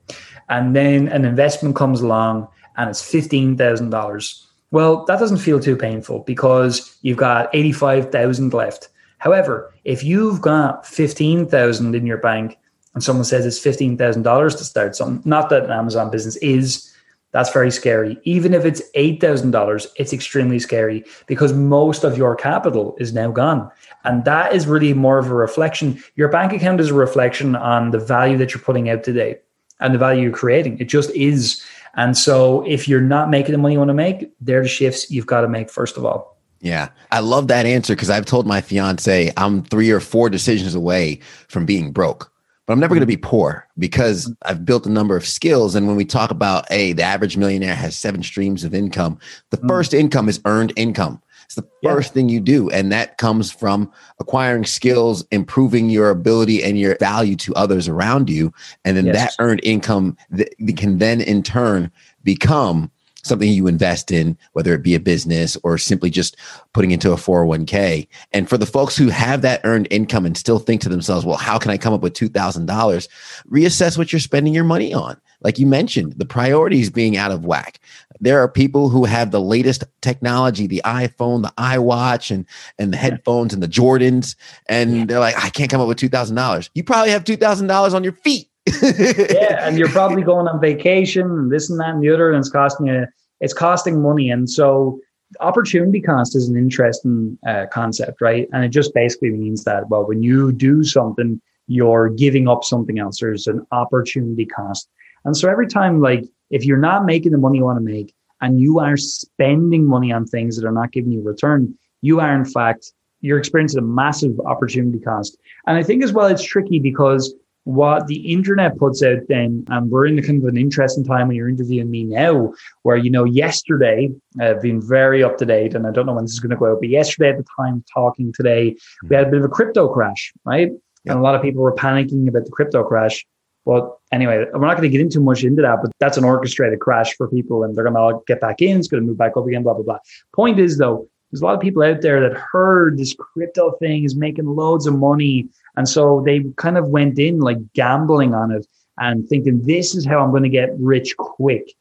[0.48, 2.46] and then an investment comes along
[2.77, 4.46] and it's fifteen thousand dollars.
[4.70, 8.88] Well, that doesn't feel too painful because you've got eighty-five thousand left.
[9.18, 12.57] However, if you've got fifteen thousand in your bank
[12.94, 16.37] and someone says it's fifteen thousand dollars to start something, not that an Amazon business
[16.37, 16.88] is
[17.31, 18.19] that's very scary.
[18.25, 23.71] Even if it's $8,000, it's extremely scary because most of your capital is now gone.
[24.05, 26.03] And that is really more of a reflection.
[26.17, 29.38] Your bank account is a reflection on the value that you're putting out today
[29.81, 30.79] and the value you're creating.
[30.79, 31.62] It just is.
[31.95, 34.69] And so if you're not making the money you want to make, there are the
[34.69, 36.38] shifts you've got to make first of all.
[36.61, 40.75] Yeah, I love that answer because I've told my fiance I'm three or four decisions
[40.75, 42.33] away from being broke
[42.68, 45.74] but I'm never going to be poor because I've built a number of skills.
[45.74, 49.57] And when we talk about, hey, the average millionaire has seven streams of income, the
[49.57, 49.66] mm.
[49.66, 51.22] first income is earned income.
[51.46, 52.68] It's the first thing you do.
[52.68, 58.28] And that comes from acquiring skills, improving your ability and your value to others around
[58.28, 58.52] you.
[58.85, 59.16] And then yes.
[59.16, 61.90] that earned income th- can then in turn
[62.22, 62.90] become
[63.29, 66.37] something you invest in, whether it be a business or simply just
[66.73, 68.09] putting into a 401k.
[68.33, 71.37] And for the folks who have that earned income and still think to themselves, well,
[71.37, 73.09] how can I come up with $2,000?
[73.51, 75.21] Reassess what you're spending your money on.
[75.41, 77.79] Like you mentioned, the priorities being out of whack.
[78.21, 82.45] There are people who have the latest technology, the iPhone, the iWatch, and,
[82.79, 84.35] and the headphones and the Jordans.
[84.69, 86.71] And they're like, I can't come up with $2,000.
[86.75, 88.51] You probably have $2,000 on your feet
[88.83, 92.50] yeah, and you're probably going on vacation, this and that and the other, and it's
[92.50, 93.07] costing you,
[93.40, 94.31] it's costing money.
[94.31, 95.00] And so
[95.40, 98.48] opportunity cost is an interesting uh, concept, right?
[98.52, 102.98] And it just basically means that, well, when you do something, you're giving up something
[102.98, 103.20] else.
[103.20, 104.88] There's an opportunity cost.
[105.24, 108.14] And so every time, like, if you're not making the money you want to make,
[108.40, 112.35] and you are spending money on things that are not giving you return, you are
[112.35, 115.37] in fact you're experiencing a massive opportunity cost.
[115.66, 117.35] And I think as well it's tricky because
[117.68, 121.28] what the internet puts out then, and we're in the kind of an interesting time
[121.28, 125.44] when you're interviewing me now, where, you know, yesterday, uh, I've been very up to
[125.44, 127.37] date, and I don't know when this is going to go out, but yesterday at
[127.37, 130.70] the time talking today, we had a bit of a crypto crash, right?
[131.04, 133.26] And a lot of people were panicking about the crypto crash.
[133.66, 136.81] But anyway, we're not going to get into much into that, but that's an orchestrated
[136.81, 138.78] crash for people and they're going to all get back in.
[138.78, 139.98] It's going to move back up again, blah, blah, blah.
[140.35, 144.05] Point is, though, there's a lot of people out there that heard this crypto thing
[144.05, 145.49] is making loads of money.
[145.77, 148.67] And so they kind of went in like gambling on it
[148.99, 151.75] and thinking, this is how I'm going to get rich quick.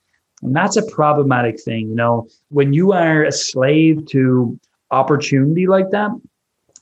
[0.44, 1.90] And that's a problematic thing.
[1.90, 4.60] You know, when you are a slave to
[4.92, 6.12] opportunity like that,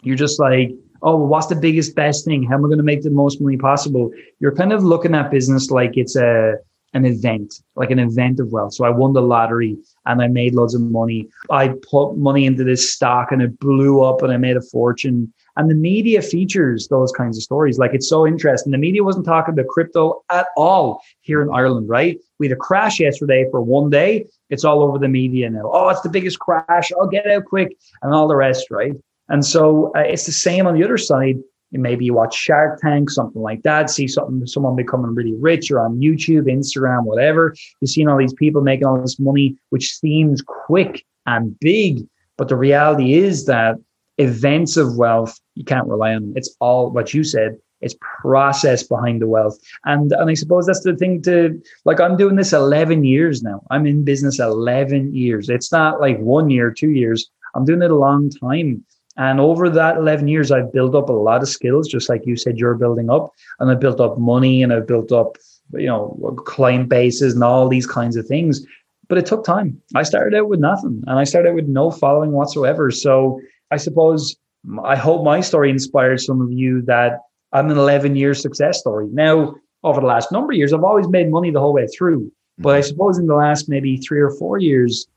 [0.02, 2.44] you're just like, oh, what's the biggest, best thing?
[2.44, 4.12] How am I going to make the most money possible?
[4.40, 6.56] You're kind of looking at business like it's a,
[6.96, 8.74] an event, like an event of wealth.
[8.74, 11.28] So I won the lottery and I made loads of money.
[11.52, 15.32] I put money into this stock and it blew up and I made a fortune.
[15.58, 17.78] And the media features those kinds of stories.
[17.78, 18.72] Like it's so interesting.
[18.72, 22.18] The media wasn't talking about crypto at all here in Ireland, right?
[22.40, 24.26] We had a crash yesterday for one day.
[24.50, 25.70] It's all over the media now.
[25.72, 26.94] Oh, it's the biggest crash.
[26.94, 28.94] I'll get out quick and all the rest, right?
[29.28, 31.40] And so uh, it's the same on the other side
[31.82, 35.80] maybe you watch Shark Tank, something like that, see something, someone becoming really rich or
[35.80, 37.56] on YouTube, Instagram, whatever.
[37.82, 42.06] You're seeing all these people making all this money, which seems quick and big.
[42.38, 43.76] But the reality is that
[44.18, 46.34] events of wealth, you can't rely on.
[46.36, 47.58] It's all what you said.
[47.82, 49.58] It's process behind the wealth.
[49.84, 53.62] And and I suppose that's the thing to like I'm doing this 11 years now.
[53.70, 55.50] I'm in business 11 years.
[55.50, 57.30] It's not like one year, two years.
[57.54, 58.84] I'm doing it a long time.
[59.18, 62.36] And over that 11 years, I've built up a lot of skills, just like you
[62.36, 63.32] said, you're building up.
[63.60, 65.38] And I've built up money and I've built up,
[65.74, 68.66] you know, client bases and all these kinds of things.
[69.08, 69.82] But it took time.
[69.94, 72.92] I started out with nothing and I started out with no following whatsoever.
[72.92, 73.40] So
[73.72, 74.36] I suppose
[74.84, 77.20] I hope my story inspires some of you that
[77.54, 79.08] I'm an 11 year success story.
[79.12, 82.32] Now, over the last number of years, I've always made money the whole way through.
[82.58, 82.88] But I mm-hmm.
[82.88, 85.08] suppose in the last maybe three or four years,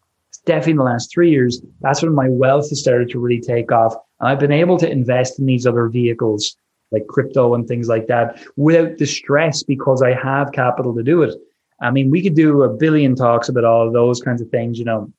[0.46, 3.72] definitely in the last three years, that's when my wealth has started to really take
[3.72, 3.94] off.
[4.20, 6.56] And I've been able to invest in these other vehicles
[6.90, 11.22] like crypto and things like that without the stress because I have capital to do
[11.22, 11.34] it.
[11.80, 14.78] I mean, we could do a billion talks about all of those kinds of things,
[14.78, 15.12] you know,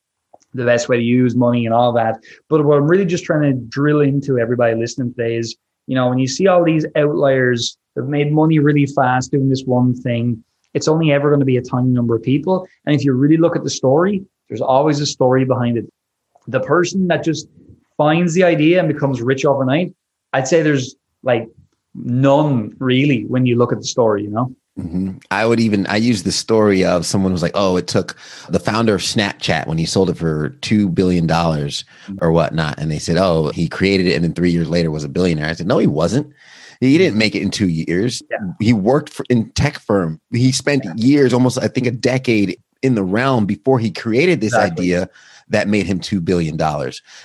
[0.53, 2.21] the best way to use money and all that.
[2.49, 5.55] But what I'm really just trying to drill into everybody listening today is,
[5.87, 9.63] you know, when you see all these outliers that made money really fast doing this
[9.63, 12.67] one thing, it's only ever going to be a tiny number of people.
[12.85, 15.85] And if you really look at the story, there's always a story behind it.
[16.47, 17.47] The person that just
[17.97, 19.93] finds the idea and becomes rich overnight,
[20.33, 21.47] I'd say there's like
[21.95, 24.53] none really when you look at the story, you know?
[24.77, 25.17] Mm-hmm.
[25.29, 28.15] I would even I use the story of someone was like, oh, it took
[28.49, 31.83] the founder of Snapchat when he sold it for two billion dollars
[32.21, 35.03] or whatnot, and they said, oh, he created it and then three years later was
[35.03, 35.47] a billionaire.
[35.47, 36.33] I said, no, he wasn't.
[36.79, 38.23] He didn't make it in two years.
[38.31, 38.37] Yeah.
[38.61, 40.21] He worked for, in tech firm.
[40.31, 40.93] He spent yeah.
[40.95, 44.93] years, almost I think a decade, in the realm before he created this exactly.
[44.93, 45.09] idea
[45.49, 46.59] that made him $2 billion.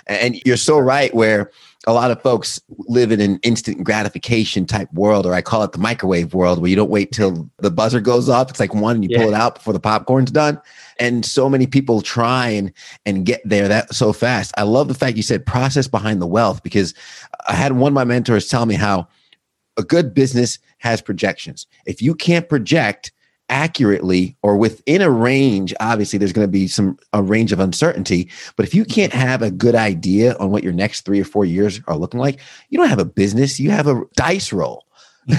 [0.07, 1.51] And you're so right, where
[1.87, 5.73] a lot of folks live in an instant gratification type world, or I call it
[5.73, 8.49] the microwave world, where you don't wait till the buzzer goes off.
[8.51, 9.19] It's like one and you yeah.
[9.19, 10.61] pull it out before the popcorn's done.
[10.99, 12.73] And so many people try and,
[13.05, 14.53] and get there that so fast.
[14.57, 16.95] I love the fact you said process behind the wealth because
[17.47, 19.07] I had one of my mentors tell me how
[19.77, 21.67] a good business has projections.
[21.85, 23.12] If you can't project,
[23.55, 28.29] accurately or within a range obviously there's going to be some a range of uncertainty
[28.57, 31.45] but if you can't have a good idea on what your next 3 or 4
[31.45, 34.85] years are looking like you don't have a business you have a dice roll.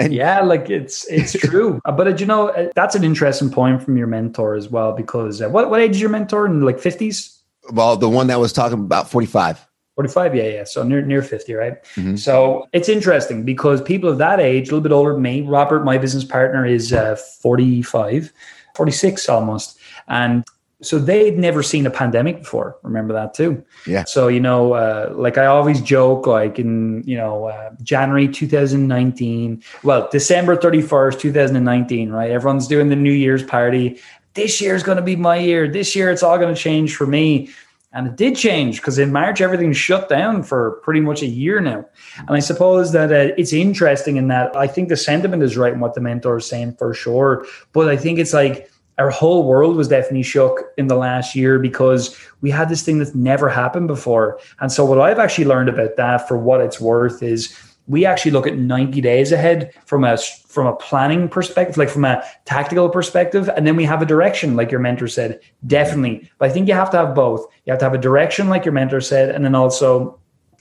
[0.00, 1.78] And yeah like it's it's true.
[1.84, 4.92] Uh, but uh, you know uh, that's an interesting point from your mentor as well
[4.92, 6.46] because uh, what what age is your mentor?
[6.46, 7.36] In like 50s
[7.72, 9.66] well the one that was talking about 45
[10.08, 11.84] 45 yeah yeah so near near 50 right?
[11.94, 12.16] Mm-hmm.
[12.16, 15.84] so it's interesting because people of that age a little bit older than me robert
[15.84, 18.32] my business partner is uh, 45
[18.80, 19.78] 46 almost.
[20.08, 20.44] And
[20.82, 22.78] so they'd never seen a pandemic before.
[22.82, 23.62] Remember that too?
[23.86, 24.04] Yeah.
[24.04, 29.62] So you know uh, like i always joke like in you know uh, january 2019
[29.82, 32.30] well december 31st 2019 right?
[32.30, 34.00] Everyone's doing the new year's party.
[34.32, 35.68] This year is going to be my year.
[35.68, 37.50] This year it's all going to change for me
[37.92, 41.60] and it did change because in March, everything shut down for pretty much a year
[41.60, 41.84] now.
[42.18, 45.72] And I suppose that uh, it's interesting in that I think the sentiment is right
[45.72, 47.44] in what the mentor is saying for sure.
[47.72, 51.58] But I think it's like our whole world was definitely shook in the last year
[51.58, 54.38] because we had this thing that's never happened before.
[54.60, 57.56] And so, what I've actually learned about that for what it's worth is
[57.90, 62.04] we actually look at 90 days ahead from a from a planning perspective like from
[62.04, 66.48] a tactical perspective and then we have a direction like your mentor said definitely but
[66.48, 68.72] i think you have to have both you have to have a direction like your
[68.72, 70.18] mentor said and then also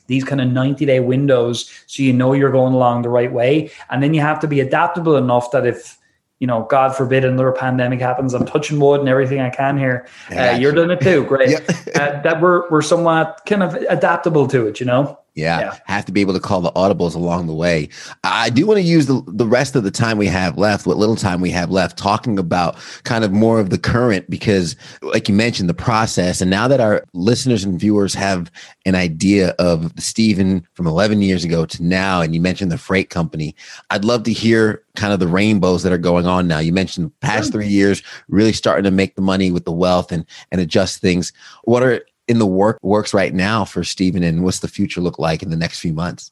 [0.08, 3.70] these kind of 90 day windows so you know you're going along the right way
[3.92, 6.00] and then you have to be adaptable enough that if
[6.40, 8.34] you know, God forbid another pandemic happens.
[8.34, 10.08] I'm touching wood and everything I can here.
[10.32, 11.26] Uh, you're doing it too.
[11.26, 11.60] Great.
[11.96, 15.20] uh, that we're, we're somewhat kind of adaptable to it, you know?
[15.40, 17.90] Yeah, yeah, have to be able to call the audibles along the way.
[18.24, 20.98] I do want to use the, the rest of the time we have left, what
[20.98, 25.28] little time we have left, talking about kind of more of the current, because like
[25.28, 26.42] you mentioned, the process.
[26.42, 28.52] And now that our listeners and viewers have
[28.86, 33.10] an idea of Stephen from 11 years ago to now, and you mentioned the freight
[33.10, 33.56] company,
[33.90, 36.60] I'd love to hear kind of the rainbows that are going on now.
[36.60, 40.26] You mentioned past three years, really starting to make the money with the wealth and,
[40.52, 41.32] and adjust things.
[41.64, 45.20] What are in the work works right now for Stephen, and what's the future look
[45.20, 46.32] like in the next few months?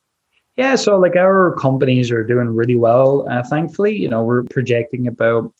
[0.55, 3.27] Yeah, so like our companies are doing really well.
[3.29, 5.53] Uh, thankfully, you know, we're projecting about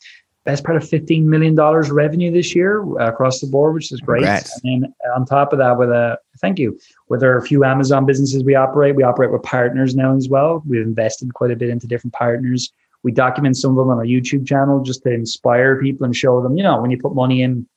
[0.44, 4.00] best part of fifteen million dollars revenue this year uh, across the board, which is
[4.00, 4.20] great.
[4.20, 4.58] Congrats.
[4.64, 8.54] And on top of that, with a thank you, with our few Amazon businesses we
[8.54, 10.62] operate, we operate with partners now as well.
[10.66, 12.72] We've invested quite a bit into different partners.
[13.04, 16.42] We document some of them on our YouTube channel just to inspire people and show
[16.42, 17.68] them, you know, when you put money in,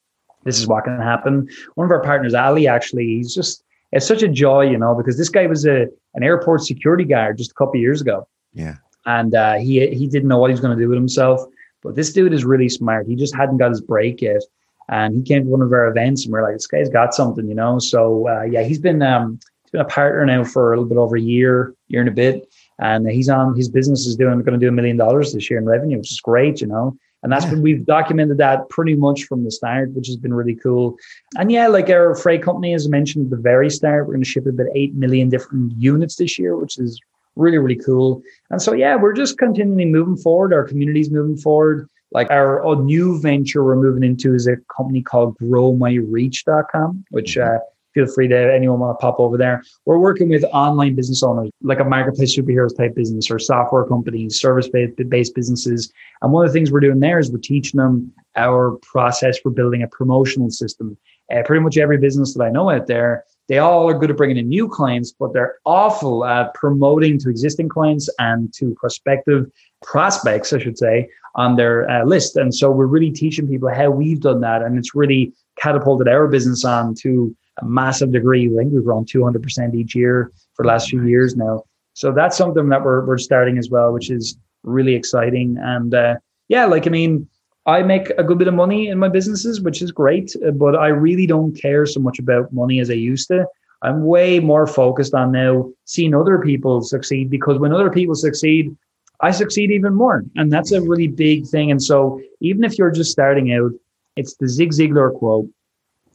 [0.43, 1.47] this is what can happen.
[1.75, 5.17] One of our partners, Ali, actually, he's just it's such a joy, you know, because
[5.17, 8.27] this guy was a an airport security guard just a couple of years ago.
[8.53, 8.75] Yeah.
[9.05, 11.41] And uh, he he didn't know what he was going to do with himself.
[11.81, 13.07] But this dude is really smart.
[13.07, 14.41] He just hadn't got his break yet.
[14.89, 17.13] And he came to one of our events and we are like, this guy's got
[17.13, 17.79] something, you know.
[17.79, 20.97] So uh, yeah, he's been um he's been a partner now for a little bit
[20.97, 22.47] over a year, year and a bit.
[22.79, 25.59] And he's on his business is doing going to do a million dollars this year
[25.59, 26.95] in revenue, which is great, you know.
[27.23, 27.51] And that's yeah.
[27.51, 30.97] when we've documented that pretty much from the start, which has been really cool.
[31.37, 34.23] And yeah, like our freight company, as I mentioned at the very start, we're going
[34.23, 36.99] to ship about 8 million different units this year, which is
[37.35, 38.21] really, really cool.
[38.49, 40.53] And so, yeah, we're just continually moving forward.
[40.53, 41.87] Our community's moving forward.
[42.13, 47.55] Like our, our new venture we're moving into is a company called growmyreach.com, which mm-hmm.
[47.55, 47.59] uh,
[47.93, 49.63] feel free to anyone want to pop over there.
[49.85, 54.39] We're working with online business owners, like a marketplace superheroes type business or software companies,
[54.39, 55.91] service based businesses.
[56.21, 59.49] And one of the things we're doing there is we're teaching them our process for
[59.49, 60.97] building a promotional system.
[61.33, 64.17] Uh, pretty much every business that I know out there, they all are good at
[64.17, 69.49] bringing in new clients, but they're awful at promoting to existing clients and to prospective
[69.81, 72.35] prospects, I should say, on their uh, list.
[72.35, 74.61] And so we're really teaching people how we've done that.
[74.61, 78.51] And it's really catapulted our business on to a massive degree.
[78.51, 81.63] I think we've grown 200% each year for the last few years now.
[81.93, 85.57] So that's something that we're, we're starting as well, which is really exciting.
[85.59, 86.15] And uh,
[86.47, 87.27] yeah, like, I mean,
[87.65, 90.87] I make a good bit of money in my businesses, which is great, but I
[90.87, 93.45] really don't care so much about money as I used to.
[93.83, 98.75] I'm way more focused on now seeing other people succeed because when other people succeed,
[99.21, 100.23] I succeed even more.
[100.35, 101.71] And that's a really big thing.
[101.71, 103.71] And so even if you're just starting out,
[104.15, 105.47] it's the Zig Ziglar quote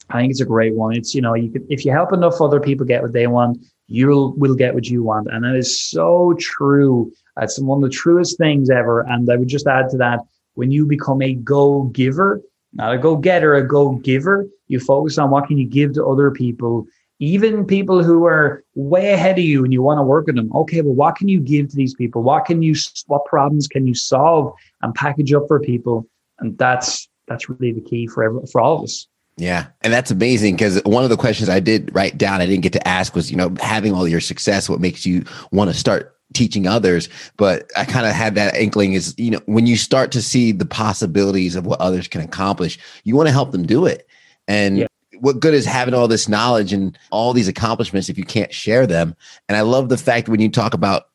[0.09, 0.95] I think it's a great one.
[0.95, 3.63] It's you know you could if you help enough other people get what they want,
[3.87, 7.11] you'll will get what you want, and that is so true.
[7.35, 9.01] That's one of the truest things ever.
[9.01, 10.19] And I would just add to that:
[10.55, 12.41] when you become a go giver,
[12.73, 16.05] not a go getter, a go giver, you focus on what can you give to
[16.05, 16.87] other people,
[17.19, 20.51] even people who are way ahead of you, and you want to work with them.
[20.55, 22.23] Okay, well, what can you give to these people?
[22.23, 22.75] What can you
[23.07, 26.07] what problems can you solve and package up for people?
[26.39, 29.07] And that's that's really the key for every, for all of us.
[29.37, 29.67] Yeah.
[29.81, 32.73] And that's amazing because one of the questions I did write down, I didn't get
[32.73, 36.15] to ask was, you know, having all your success, what makes you want to start
[36.33, 37.07] teaching others?
[37.37, 40.51] But I kind of had that inkling is, you know, when you start to see
[40.51, 44.07] the possibilities of what others can accomplish, you want to help them do it.
[44.47, 44.87] And yeah.
[45.19, 48.87] what good is having all this knowledge and all these accomplishments if you can't share
[48.87, 49.15] them?
[49.47, 51.09] And I love the fact when you talk about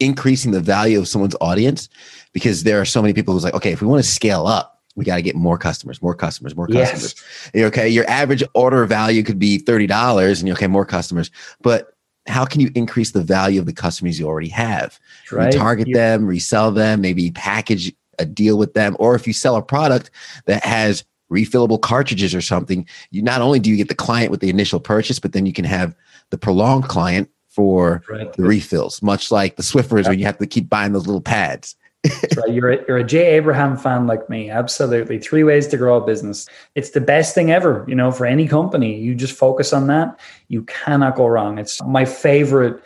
[0.00, 1.90] increasing the value of someone's audience,
[2.32, 4.73] because there are so many people who's like, okay, if we want to scale up,
[4.96, 7.14] we got to get more customers, more customers, more customers.
[7.52, 7.64] Yes.
[7.66, 7.88] Okay.
[7.88, 11.30] Your average order value could be $30 and you okay, more customers.
[11.62, 11.94] But
[12.26, 14.98] how can you increase the value of the customers you already have?
[15.30, 15.52] Right.
[15.52, 18.96] Target them, resell them, maybe package a deal with them.
[18.98, 20.10] Or if you sell a product
[20.46, 24.40] that has refillable cartridges or something, you not only do you get the client with
[24.40, 25.94] the initial purchase, but then you can have
[26.30, 28.32] the prolonged client for right.
[28.32, 31.76] the refills, much like the Swiffers, where you have to keep buying those little pads.
[32.04, 32.52] Right.
[32.52, 34.50] You're a, you're a Jay Abraham fan like me.
[34.50, 35.18] Absolutely.
[35.18, 36.46] Three ways to grow a business.
[36.74, 38.98] It's the best thing ever, you know, for any company.
[38.98, 40.18] You just focus on that.
[40.48, 41.58] You cannot go wrong.
[41.58, 42.82] It's my favorite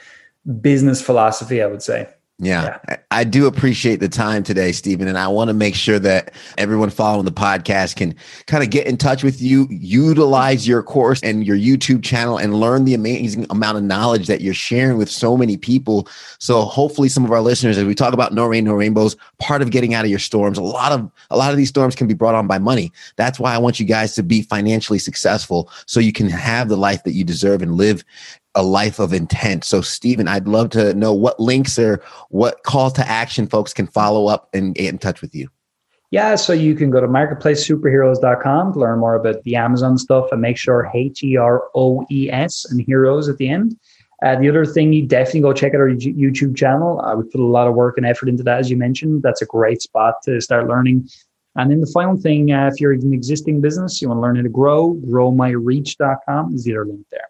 [0.60, 2.08] business philosophy, I would say.
[2.40, 5.08] Yeah, yeah, I do appreciate the time today, Stephen.
[5.08, 8.14] And I want to make sure that everyone following the podcast can
[8.46, 12.60] kind of get in touch with you, utilize your course and your YouTube channel, and
[12.60, 16.06] learn the amazing amount of knowledge that you're sharing with so many people.
[16.38, 19.60] So hopefully some of our listeners, as we talk about no rain, no rainbows, part
[19.60, 22.06] of getting out of your storms, a lot of a lot of these storms can
[22.06, 22.92] be brought on by money.
[23.16, 26.76] That's why I want you guys to be financially successful so you can have the
[26.76, 28.04] life that you deserve and live
[28.54, 29.64] a life of intent.
[29.64, 33.86] So, Stephen, I'd love to know what links or what call to action folks can
[33.86, 35.48] follow up and get in touch with you.
[36.10, 40.40] Yeah, so you can go to marketplacesuperheroes.com to learn more about the Amazon stuff and
[40.40, 43.76] make sure H E R O E S and heroes at the end.
[44.24, 47.00] Uh, the other thing, you definitely go check out our YouTube channel.
[47.02, 49.22] I would put a lot of work and effort into that, as you mentioned.
[49.22, 51.08] That's a great spot to start learning.
[51.54, 54.36] And then the final thing, uh, if you're an existing business, you want to learn
[54.36, 57.28] how to grow, growmyreach.com is the other link there.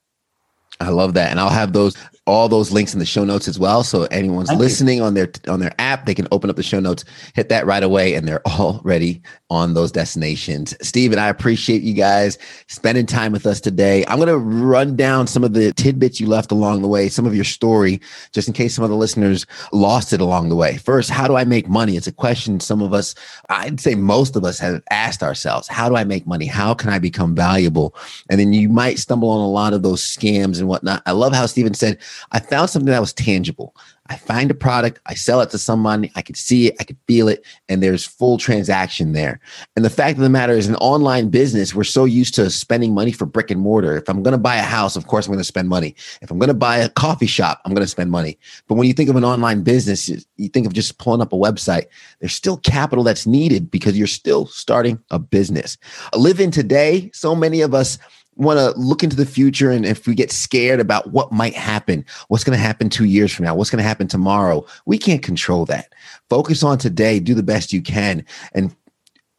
[0.80, 1.96] I love that, and I'll have those
[2.28, 3.82] all those links in the show notes as well.
[3.82, 5.04] So anyone's Thank listening you.
[5.04, 7.04] on their on their app, they can open up the show notes,
[7.34, 10.76] hit that right away, and they're already on those destinations.
[10.86, 14.04] Stephen, I appreciate you guys spending time with us today.
[14.06, 17.24] I'm going to run down some of the tidbits you left along the way, some
[17.24, 17.98] of your story,
[18.32, 20.76] just in case some of the listeners lost it along the way.
[20.76, 21.96] First, how do I make money?
[21.96, 23.14] It's a question some of us,
[23.48, 25.66] I'd say most of us, have asked ourselves.
[25.66, 26.44] How do I make money?
[26.44, 27.94] How can I become valuable?
[28.28, 31.02] And then you might stumble on a lot of those scams and whatnot.
[31.06, 31.98] I love how Stephen said
[32.32, 33.74] I found something that was tangible.
[34.10, 36.96] I find a product, I sell it to someone, I could see it, I could
[37.06, 39.38] feel it, and there's full transaction there.
[39.76, 42.94] And the fact of the matter is, an online business, we're so used to spending
[42.94, 43.96] money for brick and mortar.
[43.96, 45.94] If I'm going to buy a house, of course, I'm going to spend money.
[46.22, 48.38] If I'm going to buy a coffee shop, I'm going to spend money.
[48.66, 51.36] But when you think of an online business, you think of just pulling up a
[51.36, 51.86] website,
[52.20, 55.76] there's still capital that's needed because you're still starting a business.
[56.14, 57.98] Live in today, so many of us
[58.38, 62.04] want to look into the future and if we get scared about what might happen,
[62.28, 65.22] what's going to happen two years from now, what's going to happen tomorrow, we can't
[65.22, 65.92] control that.
[66.30, 68.24] Focus on today, do the best you can,
[68.54, 68.74] and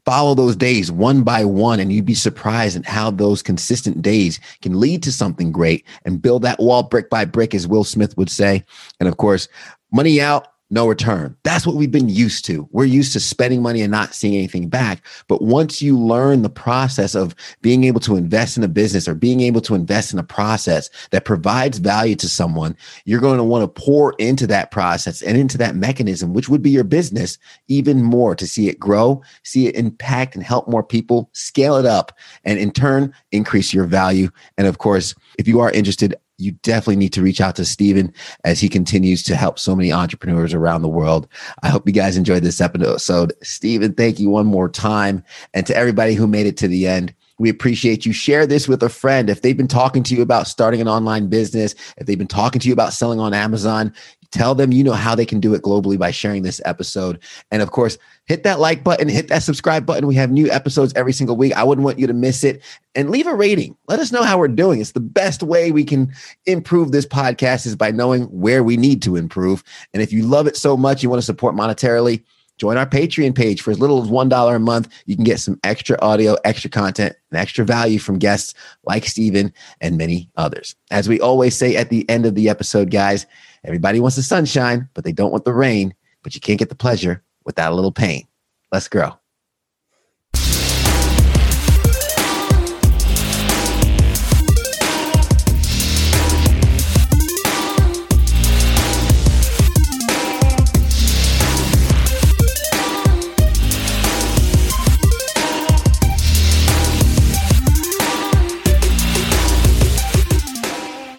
[0.06, 1.80] follow those days one by one.
[1.80, 6.22] And you'd be surprised at how those consistent days can lead to something great and
[6.22, 8.66] build that wall brick by brick, as Will Smith would say.
[9.00, 9.48] And of course,
[9.92, 11.36] money out, no return.
[11.44, 12.68] That's what we've been used to.
[12.72, 15.06] We're used to spending money and not seeing anything back.
[15.28, 19.16] But once you learn the process of being able to invest in a business or
[19.16, 23.44] being able to invest in a process that provides value to someone, you're going to
[23.44, 27.38] want to pour into that process and into that mechanism, which would be your business,
[27.68, 31.86] even more to see it grow, see it impact and help more people, scale it
[31.86, 34.30] up, and in turn, increase your value.
[34.58, 38.14] And of course, if you are interested, you definitely need to reach out to Stephen
[38.44, 41.28] as he continues to help so many entrepreneurs around the world.
[41.64, 43.34] I hope you guys enjoyed this episode.
[43.44, 45.24] Stephen, thank you one more time.
[45.54, 48.14] And to everybody who made it to the end, we appreciate you.
[48.14, 49.30] Share this with a friend.
[49.30, 52.60] If they've been talking to you about starting an online business, if they've been talking
[52.60, 53.94] to you about selling on Amazon,
[54.32, 57.20] Tell them you know how they can do it globally by sharing this episode.
[57.50, 60.06] And of course, hit that like button, hit that subscribe button.
[60.06, 61.54] We have new episodes every single week.
[61.54, 62.62] I wouldn't want you to miss it.
[62.94, 63.76] And leave a rating.
[63.88, 64.82] Let us know how we're doing.
[64.82, 66.12] It's the best way we can
[66.46, 69.64] improve this podcast is by knowing where we need to improve.
[69.94, 72.24] And if you love it so much, you want to support monetarily,
[72.58, 74.90] join our Patreon page for as little as $1 a month.
[75.06, 78.54] You can get some extra audio, extra content, and extra value from guests
[78.84, 80.76] like Stephen and many others.
[80.92, 83.26] As we always say at the end of the episode, guys,
[83.64, 85.94] everybody wants the sunshine, but they don't want the rain,
[86.24, 88.28] but you can't get the pleasure without a little pain.
[88.72, 89.19] Let's grow.